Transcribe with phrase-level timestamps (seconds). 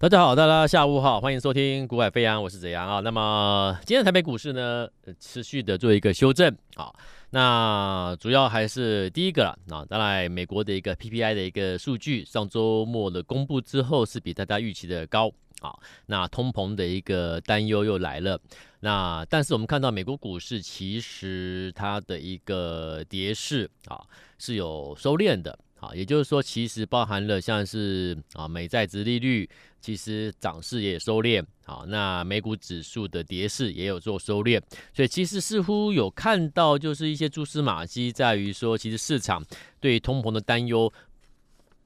[0.00, 3.00] 大家好，大家下午好，欢迎收听《股海飞扬》，我是子阳啊。
[3.00, 4.88] 那么今天台北股市呢，
[5.18, 6.90] 持续的做一个修正啊。
[7.28, 15.30] 那主要还是第一个了啊，当然美国的一个 PPI 的一个数据，上周末的公布之后是比大家预期的高
[15.60, 15.76] 啊。
[16.06, 18.40] 那通膨的一个担忧又来了。
[18.80, 24.00] 那但是我们看到美国股市其实它的一个跌势啊
[24.38, 25.58] 是有收敛的。
[25.80, 29.48] 啊，也就是说，其实包含了像是啊美债殖利率，
[29.80, 31.42] 其实涨势也收敛。
[31.64, 34.60] 好，那美股指数的跌势也有做收敛，
[34.92, 39.42] 所以其实似乎有看到，就是一些蛛丝马迹，在于说，其实市场
[39.80, 40.92] 对于通膨的担忧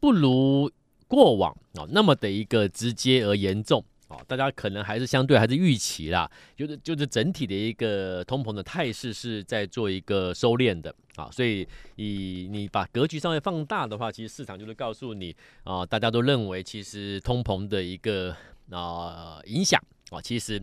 [0.00, 0.70] 不如
[1.06, 3.84] 过往啊那么的一个直接而严重。
[4.28, 18.36] 大家可能还是相对还是预期啦，就是就是整体的一个通膨的态势是在做一个收敛的啊，所以以你把格局稍微放大的话，其实市场就是告诉你啊，大家都认为其实通膨的一个
[18.70, 20.62] 啊影响啊，其实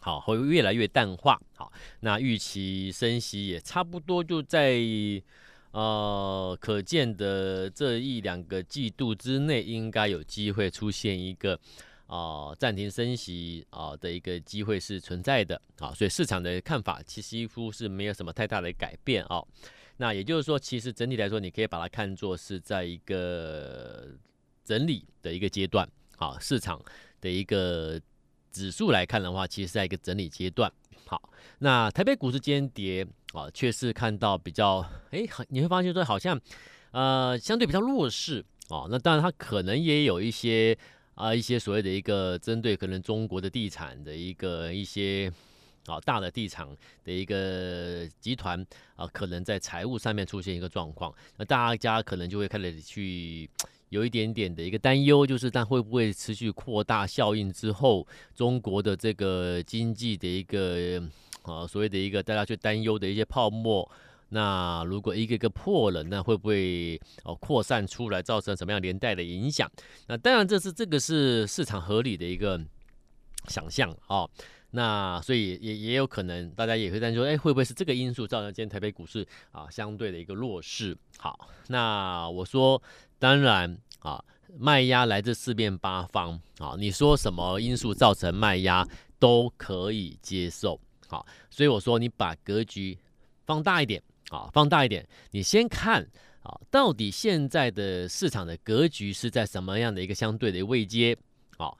[0.00, 1.40] 好会越来越淡化。
[1.56, 4.78] 好，那预期升息也差不多就在
[5.72, 11.58] 呃可见的这一两个季度之内，应该有机会出现一个。
[12.08, 19.44] 啊，暂停升息啊的一个机会是存在的啊，所以市场的看法其实几乎是没有什么太大的改变啊。
[19.98, 24.08] 那也就是说，其实整体来说，你可以把它看作是在一个
[24.64, 25.86] 整理的一个阶段
[26.16, 26.38] 啊。
[26.40, 26.80] 市场
[27.20, 28.00] 的一个
[28.50, 30.72] 指数来看的话，其实是在一个整理阶段。
[31.04, 34.78] 好，那台北股市今天跌啊，却是看到比较
[35.10, 36.40] 哎，你会发现说好像
[36.92, 38.86] 呃相对比较弱势啊。
[38.88, 40.78] 那当然，它可能也有一些。
[41.18, 45.28] 啊，一些所谓的一个针对可能中国的地产的一个一些
[45.86, 46.64] 啊大的地产
[47.02, 53.50] 的一个集团啊，可能在财务上面出现一个状况，那大家可能就会开始去
[53.88, 61.02] 有一点点的一个担忧，就是但会不会持续扩大效应之后，中国的这个经济的一个
[61.42, 63.90] 啊所谓的一个大家去担忧的一些泡沫。
[64.30, 69.70] 那如果一个个破了，那会不会哦扩散出来，造成什么样连带的影响？
[70.06, 72.60] 那当然，这是这个是市场合理的一个
[73.48, 74.28] 想象哦。
[74.72, 80.94] 那所以也也有可能，大家也会担心说，哎，会不会是这个因素造成今天台北股市啊相对的一个弱势？
[81.16, 82.82] 好，那我说，
[83.18, 84.22] 当然啊，
[84.58, 88.86] 卖压来自四面八方啊，你说什么因素造成卖压
[89.18, 90.78] 都可以接受。
[91.06, 92.98] 好，所以我说，你把格局
[93.46, 94.02] 放大一点。
[94.30, 96.06] 啊，放大一点，你先看
[96.42, 101.16] 啊，到底现在的市场的格局是在什么样的一个相对的位阶？
[101.56, 101.72] 啊，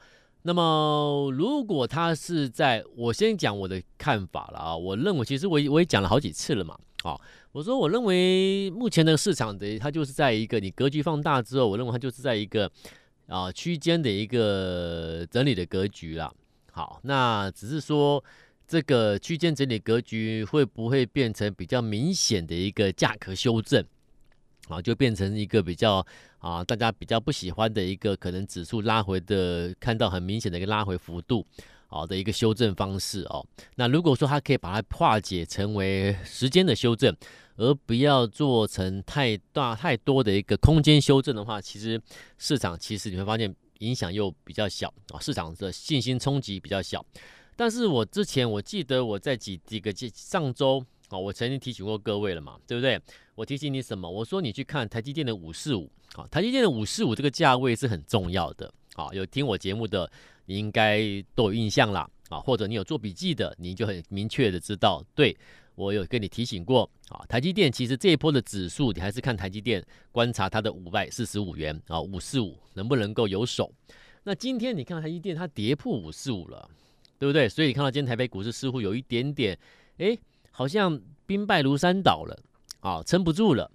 [0.43, 7.21] 那么如果它是在，我先讲我的看法了啊，我认为其实我我也讲了好几次了嘛，啊，
[7.53, 12.71] 我说我认为目前的市场的它就是在一个你格局放大之后，我认为它就是在一个
[13.27, 16.33] 啊区间的一个整理的格局了。
[16.73, 18.25] 好，那只是说。
[18.69, 23.83] 这个区间整理格局会不会变成比较明显的一个价格修正
[24.69, 24.81] 啊？
[24.83, 26.07] 就变成一个比较
[26.39, 31.47] 啊，大家比较不喜欢的一个可能指数拉回的，看到很明显的一个拉回幅度
[31.89, 33.43] 啊的一个修正方式哦。
[33.77, 37.17] 那如果说它可以把它化解成为时间的修正，
[37.57, 41.99] 而不要做成太大太多的一个空间修正的话，其实
[42.37, 47.03] 市场其实你会发现影响又比较小啊，市场的信心冲击比较小。
[47.59, 53.01] 但是我之前我记得我在几几个上周啊，我曾经提醒过各位了嘛，对不对？
[53.35, 54.09] 我提醒你什么？
[54.09, 60.09] 我说你去看台积电的五四五，啊，台积电的五四五这个价位是很重要的，啊，有听我节目的
[60.47, 61.01] 你应该
[61.35, 65.37] 都有印象啦，啊，或者你有做笔记的，你就很明确的知道，对，
[65.75, 73.75] 我有跟你提醒过，啊，台积电其实这一波的指数，你还是看台积电，观察它的五百四十五元啊，五四五能不能够有手？
[74.23, 76.71] 那今天你看台积电它跌破五四五了。
[77.19, 77.49] 对不对？
[77.49, 79.59] 所以你看到今天台北股市似乎有一点点，
[79.99, 80.17] 哎，
[80.51, 82.39] 好像兵败如山倒了，
[82.81, 83.71] 啊，撑不住了，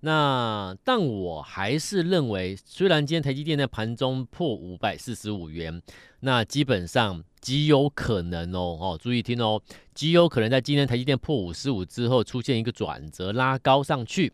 [0.00, 5.80] 那但我还是认为，虽然今天台积电在盘中破五百四十五元，
[6.20, 9.62] 那基本上极有可能哦，哦，注意听哦，
[9.94, 14.32] 极有可能在今天台积电破五十五之后出现一个转折拉高上去。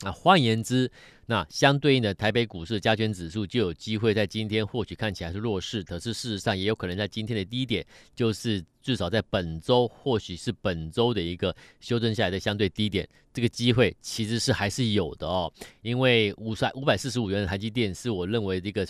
[0.00, 0.90] 啊换言之，
[1.26, 15.52] 那相对应的台北股市加权指数就有机会在今天或许看起来是弱势，可是事实上也有可能在今天的低点，就是至少在本周或许是本周的一个修正下来的相对低点，这个机会其实是还是有的哦，
[15.82, 18.86] 因为五十五百四十五元的台积电是我认为的一个。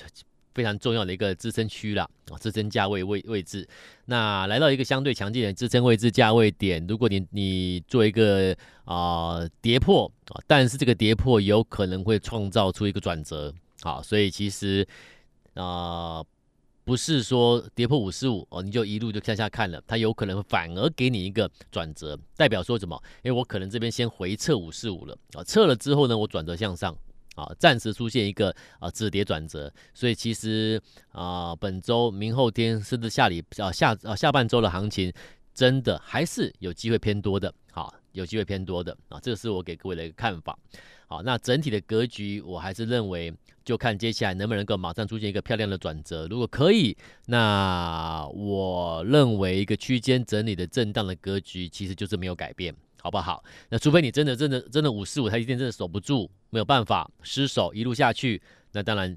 [0.54, 3.68] 非常重要的一个支撑区了啊，支撑价位位位置，
[4.06, 13.52] 那来到一个相对强劲的支撑位置价位点，如果你你做一个啊、跌破啊，但是这个跌破有可能会创造出一个转折
[13.82, 14.86] 啊，所以其实
[15.54, 16.24] 啊、
[16.84, 23.00] 不是说跌破五十五哦，你就一路就向下看了，它有可能反而给你一个转折，代表说什么？
[23.22, 26.96] 因为我可能这边先回撤五十五了啊，撤了之后呢，我转折向上
[27.34, 35.12] 啊，暂时出现一个啊止跌转折，所以其实啊，本周、明后天甚至下礼啊下啊下半周的行情，
[35.52, 40.58] 真的还是有机会偏多的，好，有机会偏多的啊，这个是我给各位的一个看法。
[41.06, 43.32] 好，那整体的格局，我还是认为，
[43.62, 46.26] 就看接下来能不能够马上出现一个漂亮的转折。
[46.28, 46.96] 如果可以，
[47.26, 52.74] 那我认为一个区间整理的震荡的格局，其实就是没有改变，
[53.04, 53.44] 好不好？
[53.68, 58.40] 那除非你真的、真的、真的五四五，它一定真的守不住，没有办法失守一路下去，
[58.72, 59.14] 那当然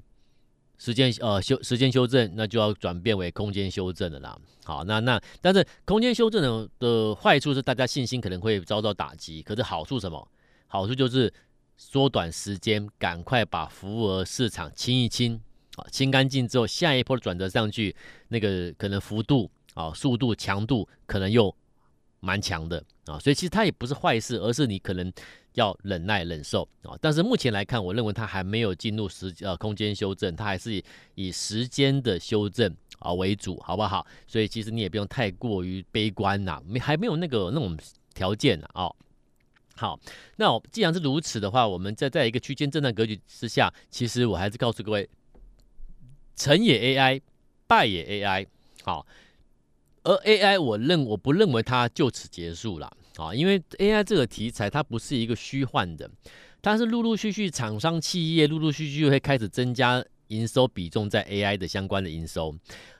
[0.78, 4.38] 时间呃修时间修正，那就要转变为空间修正的啦。
[4.66, 9.42] 好，那那但是空间修正的的坏处是，大家信心可能会遭到打击。
[9.42, 10.28] 可是好处什么？
[10.68, 11.34] 好处就是。
[11.80, 15.39] 缩短时间，赶快把服务额市场清一清
[15.75, 17.95] 啊，清干净之后，下一波转折上去，
[18.30, 21.56] 那个可能幅度啊、速度、强度可能又
[22.27, 25.09] 蛮强的啊，所以其实它也不是坏事，而是你可能
[25.53, 26.91] 要忍耐忍受啊。
[27.00, 30.83] 但是目前来看，我认为它还没有进入时呃空间修正，它还是
[31.15, 34.06] 以时间的修正啊为主，好不好？
[34.27, 37.77] 所以其实你也不用太过于悲观呐，没还没有那个那种
[38.13, 38.91] 条件啊。
[39.77, 39.97] 好，
[40.35, 45.07] 那既然是如此的话，我们在在一个区间震荡格局之下，其实我还是告诉各位，
[46.35, 47.21] 成也 AI，
[47.68, 48.45] 败也 AI。
[48.83, 49.06] 好，
[50.07, 56.09] 而 AI 我认我不认为它就此结束了啊，因为 AI 这个题材它不是一个虚幻的，
[56.62, 62.56] 它是陆陆续续厂商企业陆陆续续会开始增加营收比重在 AI 的相关的营收。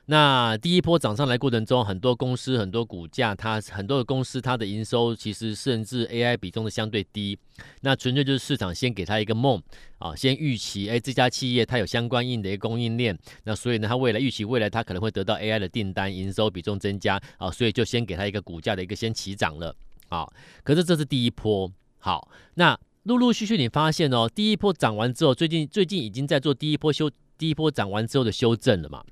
[0.10, 7.38] 那第一波涨上来过程中，很多公司、很多股价，它很多的公司，它的营收其实甚至 AI 比重的相对低。
[7.82, 9.62] 那纯粹就是市场先给它一个梦
[9.98, 19.76] 啊，先预期，哎，这家企业它有相关应的一个供应链，那所以呢，它未来预期未来它可能会得到 AI 的订单，营收比重增加啊，所以就先给它一个股价的一个先起涨了
[20.08, 20.26] 啊。
[20.64, 21.70] 可是这是第一波，
[22.00, 29.04] 好，那陆陆续续你发现哦，第一波涨完之后，最近最近已经在做第一波修，第一波涨完之后的修正了嘛。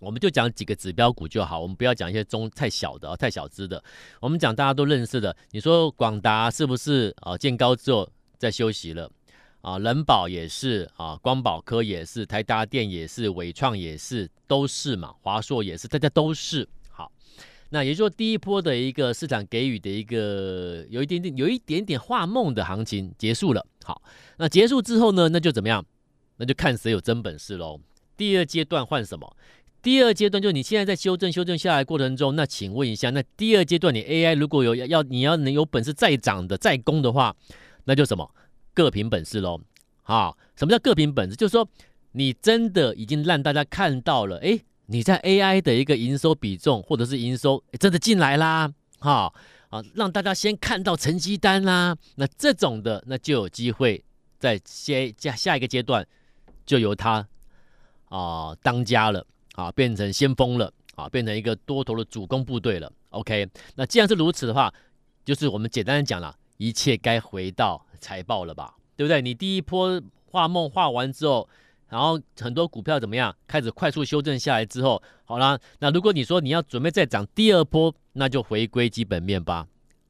[0.00, 3.82] 我们就讲几个指标股就好，我们不要讲一些中太小的啊，太小资的。
[4.20, 7.36] 我们讲大家都认识的，你说广达是不是啊？
[7.36, 8.08] 见高之后
[8.38, 9.10] 在休息了
[9.62, 9.78] 啊？
[9.78, 15.14] 人保也是啊，光宝科也是，台达电也是，伟创也是，都是嘛。
[15.22, 17.10] 华硕也是，大家都是好。
[17.70, 23.66] 那也就是说，第一波的一个市场给予的一个有一点点、有一点点画梦的行情结束了。
[23.82, 24.02] 好，
[24.36, 25.84] 那结束之后呢，那就怎么样？
[26.36, 27.80] 那就看谁有真本事喽。
[28.16, 29.36] 第二阶段换什么？
[29.86, 37.36] 第二阶段就你现在在修正修正下来过程中，那请问一下，那第二阶段你 AI 如果有要你要能有本事再涨的再攻的话，
[37.84, 38.28] 那就什么
[38.74, 39.60] 各凭本事喽。
[40.02, 41.36] 好，什么叫各凭本事？
[41.36, 41.68] 就是说
[42.10, 48.68] 你真的已经让大家看到了，哎，你在 AI 的一个营收比重或者是营收真的进来啦，
[48.98, 49.32] 哈
[49.70, 54.02] 啊，让大家先看到成绩单啦，那这种的那就有机会
[54.40, 56.04] 在下下下一个阶段
[56.64, 57.28] 就由他
[58.08, 59.24] 啊当家了。
[59.56, 62.90] 啊，变成先锋了啊，变成一个多头的主攻部队了。
[63.10, 64.72] OK，那既然是如此的话，
[65.24, 69.20] 就是我们简单的讲了，一切该回到财报了吧，对不对？
[69.20, 71.48] 你第一波画梦画完之后，
[71.88, 79.66] 然后很多股票怎么样，开始快速修正下来之后，好了，那如果你说你要准备再涨第二波，那就回归基本面吧。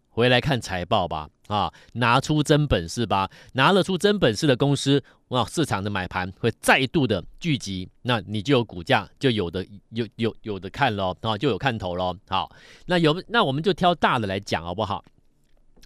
[0.09, 12.17] 回来看财报吧，啊，拿出真本事吧，拿得出真本事的公司，哇，市场的买盘会再度的聚集，那你就有股价就有的有有有的看喽，啊，就有看头喽。
[12.29, 12.51] 好，
[12.87, 15.05] 那有那我们就挑大的来讲好不好？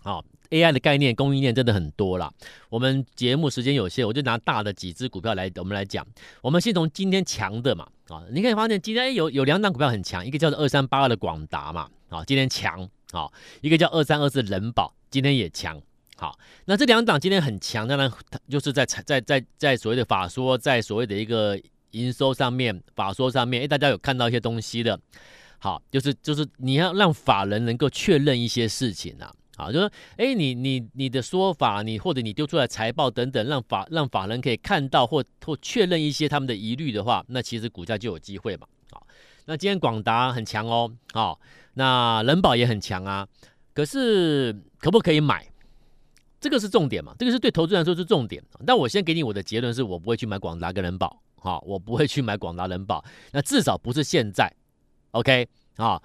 [0.02, 2.33] 好，AI 的概念供应链真的很多啦。
[2.71, 6.07] 我们节目时间有限，我就拿大的几只股票来我们来讲。
[6.40, 12.88] 我们先从今天强的嘛，啊，你可以发现今天有有两档股票很强，一个叫做二三八二的广达嘛，啊，今天强。
[13.12, 15.81] 好，一个叫二三二四人保，今天也强。
[16.17, 18.11] 好，那这两档今天很强，当然
[18.49, 21.59] 就是在在在在所谓的法说，在所谓的一个
[21.93, 25.00] 营收上面，法说上面，哎，大家有看到一些东西的。
[25.59, 29.33] 好，就是就是你要让法人能够确认一些事情啊。
[29.57, 38.67] 好，就说，哎，你你你的说法，你或者你丢出来财报等等，让法让法人可以看到或或确认一些他们的疑虑的话，那其实股价就有机会嘛。
[38.90, 39.07] 好，
[39.47, 40.93] 那今天广达很强哦。
[41.12, 41.40] 好。
[41.75, 43.26] 那人保也很强啊，
[43.80, 45.42] 可是可不可以买？
[46.38, 47.14] 这个是重点嘛？
[47.18, 48.44] 这个是对投资人来说是重点。
[48.66, 53.02] 但我先给你我的结论是，我不会去买广达跟人保，好，我不会去买广达人保。
[53.32, 54.52] 那至少不是现在
[55.12, 56.02] ，OK 啊？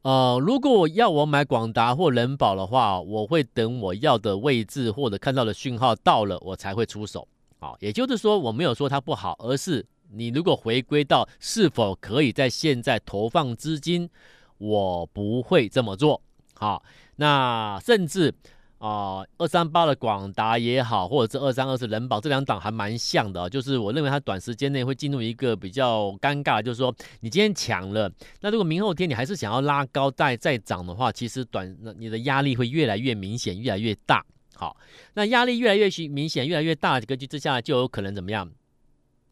[0.00, 7.28] 呃，如果我要我买广达或人保的话，我会等我要的位置或者看到的讯号到了，我才会出手。
[7.58, 14.08] 好，也就是说我没有说它不好，而是你如果回归到是否可以在现在投放资金，
[14.56, 16.22] 我不会这么做。
[16.54, 16.82] 好，
[17.18, 18.34] 那甚至。
[18.78, 28.08] 啊，二三八的广达也好，或者是二三二四人保这两档还蛮像的，就是我认为它短时间内会进入一个比较尴尬，就是说你今天抢了，
[28.40, 34.24] 那如果明后天你还是想要拉高再再涨的话，其实短你的压力会越来越明显，越来越大。
[34.54, 34.76] 好，
[35.14, 38.48] 那压力越来越明显，越来越大的格局之下，就有可能怎么样？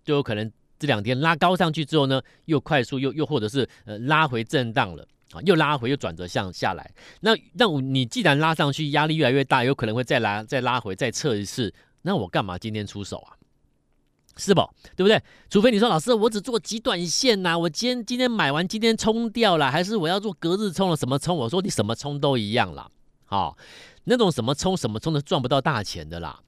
[0.02, 5.07] 就有可能这两天拉高上去之后呢，又快速又又或者是呃拉回震荡了。
[5.33, 6.90] 啊，又拉回，又转折向下来。
[7.21, 11.75] 那那你既然拉上去，压力越来越大，有可能会再拉，再拉回，再测一次。
[12.02, 13.35] 那我干嘛今天出手啊？
[14.37, 14.61] 是不？
[14.95, 15.21] 对不对？
[15.49, 20.97] 除非你说老师，我只做极短线呐、我今天今天买完，今天冲掉了，还是我要做隔日冲了？
[20.97, 21.37] 什么冲？
[21.37, 22.88] 我说你什么冲都一样啦。
[23.25, 23.56] 好，
[24.04, 26.38] 那种什么冲什么冲的赚不到大钱的啦。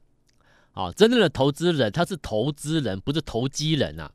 [0.71, 4.13] 好，真正的投资人他是投资人，不是投机人啊。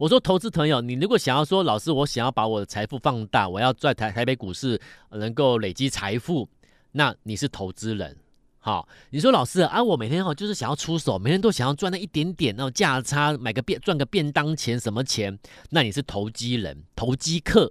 [0.00, 4.80] 我说，投资朋友，你如果想要说，老师，我想要把我的财富放大，我要在台台北股市
[5.10, 6.48] 能够累积财富，
[6.92, 8.16] 那你是投资人。
[8.60, 15.38] 好，你说老师啊，我每天哈就是想要出手，每天都想要赚那一点点那种价差，买个便赚个便当钱什么钱，
[15.68, 17.70] 那你是投机人、投机客。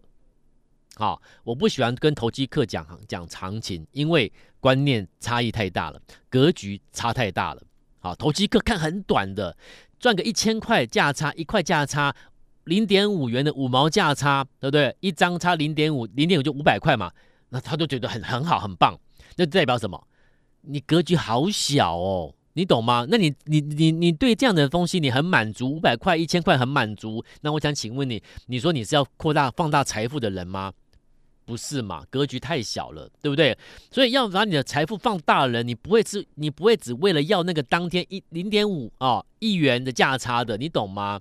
[0.98, 7.64] 好，我不喜欢跟投机客讲讲长情，因为观念差异太大了，格局差太大了。
[8.02, 9.58] 好，投机客看很短的。
[10.00, 12.16] 赚个一千块价差，一块价差，
[12.64, 14.96] 零点五元的五毛价差，对不对？
[15.02, 17.12] 一张差零点五，零点五就五百块嘛，
[17.50, 18.98] 那他就觉得很很好，很棒。
[19.36, 20.08] 那代表什么？
[20.62, 23.06] 你格局好小哦，你懂吗？
[23.10, 27.24] 那你你你你对这样的东西你很满足，五百块、一千块很满足。
[27.42, 30.74] 那我想请问你，你说你是要扩大放大财富的人吗？
[31.50, 32.06] 不是嘛？
[32.12, 33.58] 格局太小了，对不对？
[33.90, 41.20] 所以要把你的财富放大的人，你不会是你不会只为了要那个当天一零点五啊一元的价差的，你懂吗？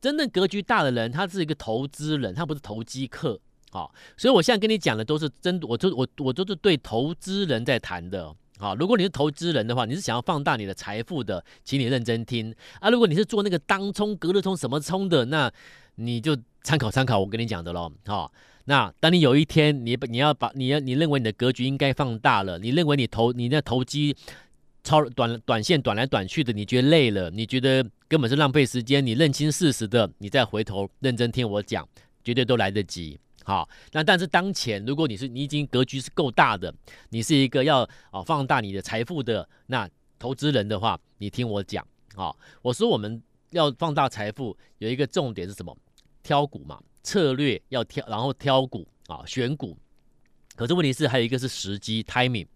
[0.00, 3.38] 真正格局大的人，他是一个投资人，他不是投机客
[3.72, 3.84] 啊。
[4.16, 8.72] 所以我现在跟你讲的都是真，我都我我都是对投资人在谈的啊。
[8.72, 12.88] 如果你是投资人的话，你是想要放大你的财富的，请你认真听啊。
[12.88, 15.52] 如果你是做那个当冲、隔日冲什么冲的，那
[15.96, 18.32] 你就参考参考我跟你讲的喽，好。
[18.68, 24.14] 那当你有一天你你要把你要你认为你的格局应该放大了，你认为你投你那投机
[24.84, 31.88] 超短短线短来短去的，你觉得累了，你觉得根本是浪费时间，你认清事实的，你再回头认真听我讲，
[32.22, 33.18] 绝对都来得及。
[33.42, 36.72] 好，那但是当前如果你是你已经格局是够大的，
[37.08, 41.82] 你是一个要啊放大你的财富的那投资人的话，你听我讲。
[42.14, 43.22] 好，我说我们
[43.52, 45.74] 要放大财富有一个重点是什么？
[46.22, 46.78] 挑股嘛。
[47.02, 49.76] 策略要挑，然后挑股啊，选股。
[50.56, 52.46] 可是问题是还有一个是时机 （timing），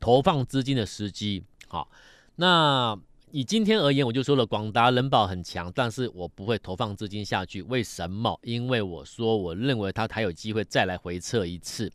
[0.00, 1.44] 投放资金的时机。
[1.68, 1.90] 好，
[2.36, 2.98] 那
[3.30, 7.62] 以今天而言，我就说了，广达、人保很强，但是我不会投放资金下去。
[7.62, 8.38] 为什么？
[8.42, 11.90] 因为我说我认为它还有机会再来回测一次。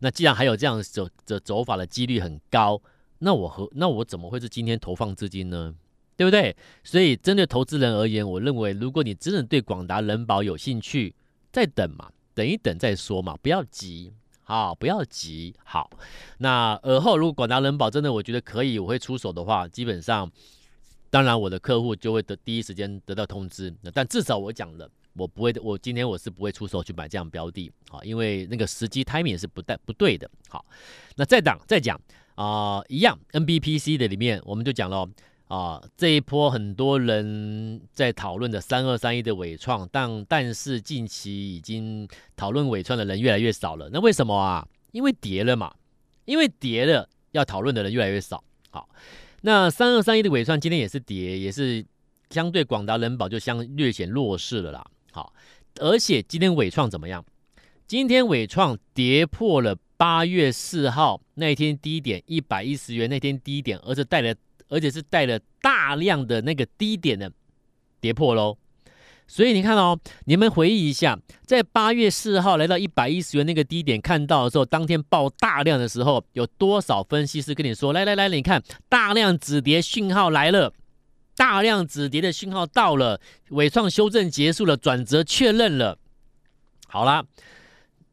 [0.00, 2.80] 那既然还有这样走的走法的几率很高，
[3.18, 5.74] 那我和那我怎么会是今天投放资金呢？
[6.16, 6.56] 对不对？
[6.82, 11.14] 所以针对投资人而言，我认为如果你真的对广达、人保有兴趣，
[11.56, 15.88] 再等嘛，等一等再说嘛，不要急，好，不要急，好。
[16.36, 20.30] 那而后如果广达人保真的我觉得可以，我会出手的话，基本上，
[21.08, 23.74] 当然我的客户就会得第一时间得到通知。
[23.94, 30.30] 但至少我讲了，我不会，我今天我是不会出手去买这样标的，好，因为那个时机 timing 是不带不对的。
[30.50, 30.62] 好，
[31.16, 31.98] 那再讲再讲
[32.34, 35.08] 啊，一样 NBPC 的里面我们就讲了。
[35.48, 43.88] 啊，这一波很多人在讨论的三二三一的纬创，但但是近期已经讨论纬创的人越来越少了。
[43.92, 44.66] 那为什么啊？
[44.90, 45.72] 因为跌了嘛，
[46.24, 48.42] 因为跌了，要讨论的人越来越少。
[48.70, 48.88] 好，
[49.42, 51.86] 那三二三一的纬创今天也是跌，也是
[52.30, 54.84] 相对广达、人保就相略显弱势了啦。
[55.12, 55.32] 好，
[55.78, 57.24] 而且今天纬创怎么样？
[57.86, 64.34] 今天纬创跌破了八月四号那一天低点一百一十元那天低点，而且带来。
[64.68, 67.30] 而且是带了大量的那个低点的
[68.00, 68.56] 跌破喽，
[69.26, 80.72] 所以你看哦，你们回忆一下，在八月四号来到一百一十元那个低点看到的时候，当天爆大量的时候，有多少分析师跟你说：“来来来，你看大量止跌讯号来了，
[81.36, 83.20] 大量止跌的讯号到了，
[83.50, 85.98] 尾创修正结束了，转折确认了。”
[86.86, 87.24] 好啦，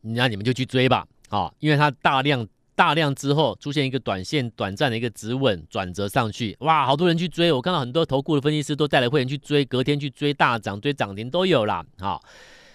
[0.01, 2.47] 那你们就去追吧，啊，因为它大量。
[2.75, 11.85] 大量之后出现一个短线短暂的一个止稳转折上去，哇，好多人去追，我看到很多投顾的分析师都带来会员去追，隔天去追大涨、追涨停都有啦。
[11.99, 12.21] 好，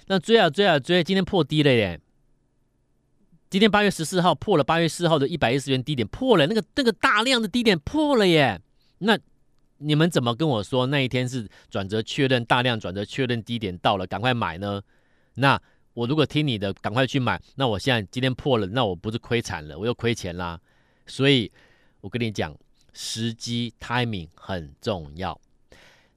[0.06, 2.00] 那追啊追啊追，今天破低了耶！
[3.50, 8.60] 今天八月十四号破了八月四号的一百一十元低点，破了那个那个大量的低点破了耶！
[8.98, 9.18] 那
[9.78, 14.82] 你们怎么跟我说那一天是转折确认大量转折确认低点到了，赶快买呢？
[15.34, 15.60] 那
[15.98, 20.56] 我如果听你的，赶快去买，那我现在今天破了，那我不是亏惨了，我又亏钱啦。
[21.08, 21.50] 所以
[22.00, 22.56] 我跟你讲，
[22.92, 25.36] 时机 timing 很重要。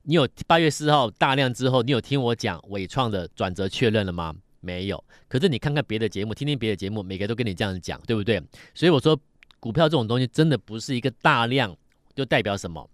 [0.03, 4.35] 你有八月四号大量之后，你有听我讲伟创的转折确认了吗？
[4.59, 5.03] 没有。
[5.27, 8.39] 可是你看看别的节目，听听别的节目，每个都跟你这样讲，对不对？
[8.75, 9.19] 所以我说，
[9.59, 11.75] 股票这种东西真的不是一个大量
[12.13, 12.87] 就代表什么，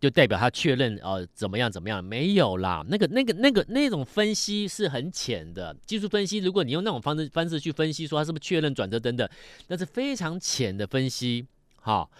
[0.00, 2.02] 就代表他确认呃怎么样怎么样？
[2.02, 6.38] 没有啦，那个那个那个那种分析是很浅的技术分析。
[6.38, 9.28] 如果你用那种方式方式去分析，说他是不是确认转折等等，
[9.68, 11.46] 那是非常浅的分析。
[11.82, 12.10] 好，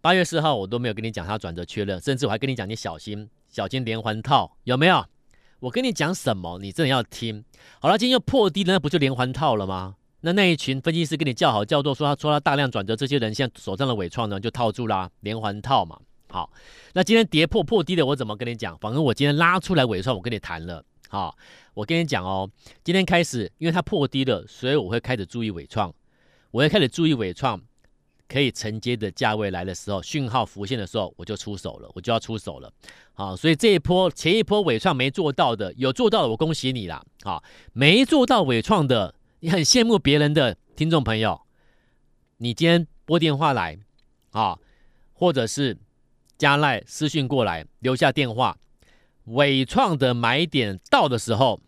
[0.00, 3.28] 八月四号我都没有跟你讲他转折确认，甚至我还跟你讲你小心。
[3.50, 5.04] 小心连环套有没有？
[5.60, 7.44] 我跟你讲什么，你真的要听。
[7.80, 9.96] 好了，今天又破低了，那不就连环套了吗？
[10.20, 15.98] 那那一群分析师跟你叫好叫座，说他说他大量转折，这些人现在手上的纬创呢就套住啦，连环套嘛。
[16.30, 16.52] 好，
[16.94, 18.76] 那今天跌破破低的，我怎么跟你讲？
[18.78, 20.84] 反正我今天拉出来尾创，我跟你谈了。
[21.08, 21.36] 好，
[21.74, 22.50] 我跟你讲哦，
[22.84, 25.94] 今天开始，因为它破低了，所以我会开始注意尾创，
[26.50, 27.60] 我会开始注意尾创。
[28.30, 32.70] 可以承接的价位来的时候，讯号浮现的时候，我就出手了，我就要出手了。
[33.14, 37.02] 好，所以这一波前一波尾创没做到的，有做到的，我恭喜你啦。
[37.22, 37.42] 好，
[37.72, 41.40] 没做到尾创的，你很羡慕别人的听众朋友，
[42.36, 43.78] 你今天拨电话来，
[44.32, 44.58] 啊，
[45.14, 45.78] 或者是
[46.38, 48.56] 加赖私讯过来，留下电话，
[49.24, 51.60] 伟创的买点到的时候，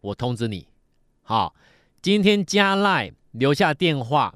[0.00, 0.68] 我通知你。
[1.22, 1.54] 好，
[2.00, 4.34] 今天加赖留下电话。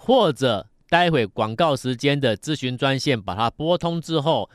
[0.00, 4.48] 或者待会广告时间的咨询专线，把它拨通之后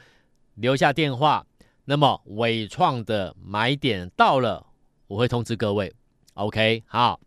[0.55, 1.45] 留下电话，
[1.85, 4.65] 那么伟创的买点到了，
[5.07, 5.93] 我会通知各位。
[6.35, 7.19] OK，好，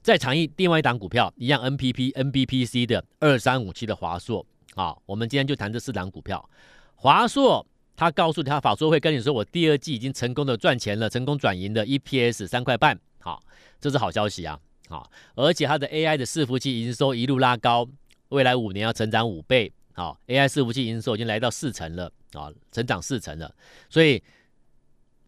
[0.00, 4.46] 再长一另外一档股票，一样 NPP NBPC 的二三五七的华硕。
[4.74, 6.48] 好，我们今天就谈这四档股票。
[6.94, 12.98] 华硕，他告诉他法说会跟你说，我第二季已经成功的赚钱了，成功转盈的 EPS 三块半。
[13.18, 13.42] 好，
[13.80, 14.58] 这是好消息啊。
[14.88, 17.88] 好，而且它的 AI 的伺服器营收一路拉高，
[18.28, 19.72] 未来五年要成长五倍。
[19.92, 23.54] 好，AI 伺服器营收已经来到四成了，啊，成长四成了。
[23.88, 24.22] 所以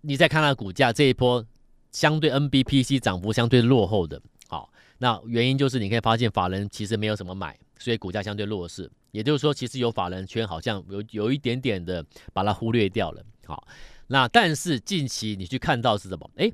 [0.03, 1.45] 你再看它股价这一波，
[1.91, 4.21] 相对 NBPC 涨幅相对落后的。
[4.49, 8.91] 好，那原因就是你可以发现法人其实没有什么买，所以股价相对弱势。
[9.13, 13.25] 也就是说，其实有法人圈好像有有一点点的把它忽略掉了。
[13.47, 13.67] 好，
[14.09, 16.29] 那但是近期你去看到是什么？
[16.37, 16.53] 诶。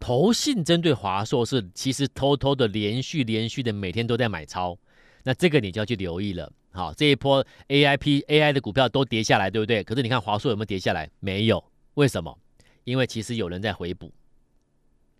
[0.00, 4.78] 投信针对华硕是其实偷偷的连续连续的每天都在买超，
[5.24, 6.52] 那这个你就要去留意了。
[6.70, 9.82] 好，这一波 A I P A I 的股票都跌下来，对不对？
[9.82, 11.10] 可是你看华硕有没有跌下来？
[11.18, 12.38] 没有，为什么？
[12.84, 14.12] 因为其实有人在回补，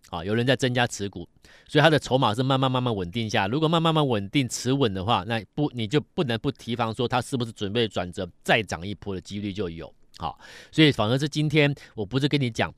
[0.09, 1.27] 啊，有人在增加持股，
[1.67, 3.47] 所以它的筹码是慢慢慢慢稳定下。
[3.47, 9.93] 如果慢慢慢稳定持稳的话，那不你就不能不提防说它是不是准备转折再涨一波的几率就有。
[10.17, 10.39] 好，
[10.71, 12.73] 所以反而是今天我不是跟你讲。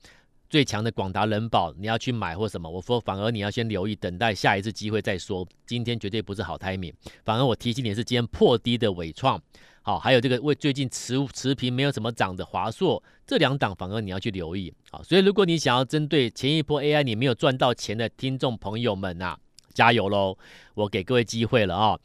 [0.50, 2.68] 最强的广达人保，你要去买或什么？
[2.68, 5.48] 我说反而你要先留意，等待下一次机会再说。
[5.64, 6.92] 今天绝对不是好 timing。
[7.24, 9.40] 反而我提醒你是今天破低的纬创，
[9.82, 14.72] 好，还有这个为最近持持平没有什么涨的华硕，这两档反而你要去留意。
[14.90, 19.38] 好，所以如果你想要针对前一波 AI 你没有赚到钱的听众朋友们呐、啊，
[19.74, 20.38] 加油喽！
[20.74, 21.98] 我给各位机会了啊，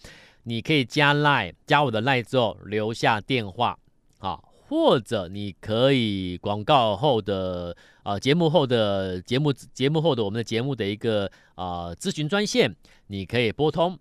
[0.44, 3.78] 你可以加 Line，加我的 Line 之后留下电话，
[4.20, 4.44] 好。
[4.70, 12.76] 或者你可以广告后的啊节目后的节目节目后的我们的节目的一个啊咨询专线，
[13.08, 13.98] 你可以拨通，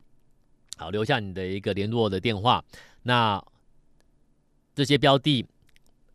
[0.77, 2.65] 好，留下你的一个联络的电话。
[3.05, 3.41] 那
[4.77, 5.47] 这些标的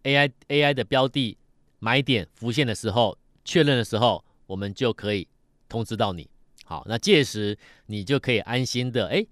[0.04, 1.36] AI AI 的标的
[1.80, 5.28] 买点浮现的时候，确认的时候，我们就可以
[5.68, 6.30] 通知到你。
[6.64, 9.26] 好，那届时你就可以安心的哎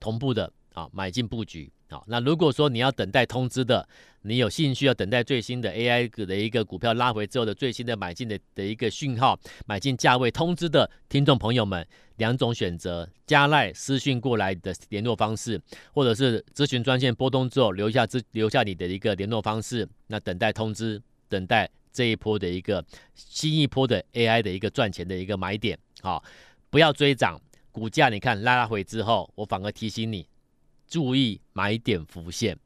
[0.00, 1.70] 同步的啊买进布局。
[1.90, 3.88] 好，那如果说你要等待通知的，
[4.20, 11.86] 你有兴趣要等待最新的 AI 的一个股票拉回之后的最新的买进的的一个讯号，买进价位通知的听众朋友们，
[12.18, 15.58] 两种选择：加赖私讯过来的联络方式，
[15.94, 25.78] 或者是咨询专线拨通之后留下资留下你的一个联络方式，那等待通知，等待这一波的一个新一波的 AI 的一个赚钱的一个买点。
[26.02, 26.22] 好，
[26.68, 27.40] 不要追涨，
[27.72, 30.26] 股价你看拉拉回之后，我反而提醒你。
[30.88, 32.58] 注意买点浮现，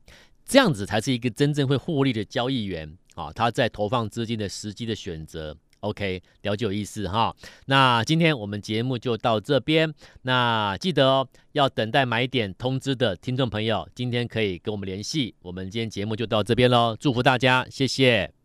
[0.44, 3.32] 这样子才是一个真正会获利的交易员啊！
[3.32, 7.34] 他在投放资金的时机的选择，OK，了解有意思哈。
[7.66, 15.34] 那今天我们节目就到这边，那记得哦，要等待买点通知的听众朋友，今天可以跟我们联系。
[15.42, 18.41] 我们今天节目就到这边喽，祝福大家，谢谢。